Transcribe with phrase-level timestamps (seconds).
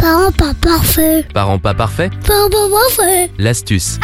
[0.00, 1.26] Parents pas parfait.
[1.34, 3.30] Parents pas parfaits Parents pas parfait.
[3.36, 3.98] L'astuce.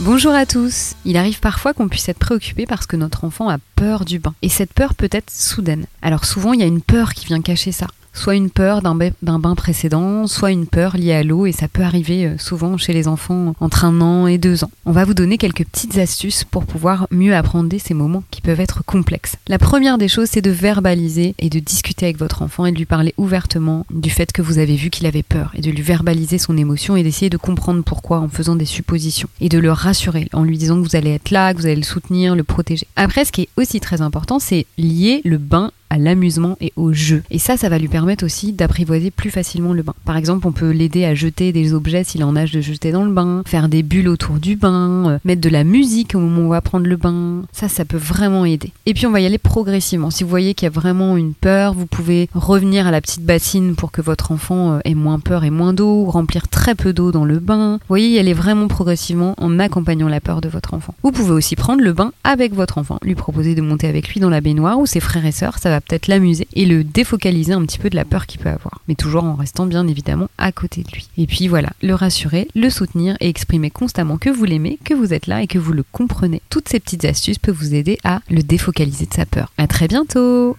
[0.00, 0.94] Bonjour à tous.
[1.04, 4.34] Il arrive parfois qu'on puisse être préoccupé parce que notre enfant a peur du bain.
[4.42, 5.86] Et cette peur peut être soudaine.
[6.02, 7.86] Alors souvent, il y a une peur qui vient cacher ça.
[8.16, 11.52] Soit une peur d'un ba- d'un bain précédent, soit une peur liée à l'eau, et
[11.52, 14.70] ça peut arriver euh, souvent chez les enfants entre un an et deux ans.
[14.86, 18.60] On va vous donner quelques petites astuces pour pouvoir mieux appréhender ces moments qui peuvent
[18.60, 19.36] être complexes.
[19.48, 22.78] La première des choses, c'est de verbaliser et de discuter avec votre enfant et de
[22.78, 25.82] lui parler ouvertement du fait que vous avez vu qu'il avait peur, et de lui
[25.82, 29.72] verbaliser son émotion et d'essayer de comprendre pourquoi en faisant des suppositions, et de le
[29.72, 32.44] rassurer en lui disant que vous allez être là, que vous allez le soutenir, le
[32.44, 32.86] protéger.
[32.94, 36.92] Après, ce qui est aussi très important, c'est lier le bain à l'amusement et au
[36.92, 37.22] jeu.
[37.30, 39.94] Et ça, ça va lui permettre aussi d'apprivoiser plus facilement le bain.
[40.04, 42.90] Par exemple, on peut l'aider à jeter des objets s'il est en âge de jeter
[42.90, 46.18] dans le bain, faire des bulles autour du bain, euh, mettre de la musique au
[46.18, 47.42] moment où on va prendre le bain.
[47.52, 48.72] Ça, ça peut vraiment aider.
[48.86, 50.10] Et puis, on va y aller progressivement.
[50.10, 53.24] Si vous voyez qu'il y a vraiment une peur, vous pouvez revenir à la petite
[53.24, 56.74] bassine pour que votre enfant euh, ait moins peur et moins d'eau, ou remplir très
[56.74, 57.74] peu d'eau dans le bain.
[57.74, 60.94] Vous voyez, y aller vraiment progressivement en accompagnant la peur de votre enfant.
[61.04, 64.18] Vous pouvez aussi prendre le bain avec votre enfant, lui proposer de monter avec lui
[64.18, 67.52] dans la baignoire ou ses frères et sœurs, ça va peut-être l'amuser et le défocaliser
[67.52, 68.80] un petit peu de la peur qu'il peut avoir.
[68.88, 71.08] Mais toujours en restant bien évidemment à côté de lui.
[71.16, 75.12] Et puis voilà, le rassurer, le soutenir et exprimer constamment que vous l'aimez, que vous
[75.14, 76.42] êtes là et que vous le comprenez.
[76.50, 79.52] Toutes ces petites astuces peuvent vous aider à le défocaliser de sa peur.
[79.58, 80.56] À très bientôt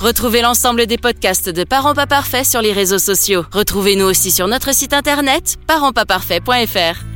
[0.00, 3.44] Retrouvez l'ensemble des podcasts de Parents pas parfaits sur les réseaux sociaux.
[3.52, 7.13] Retrouvez-nous aussi sur notre site internet parentspaparfaits.fr.